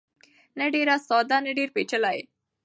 [0.57, 2.17] نه ډېر ساده نه ډېر پېچلی.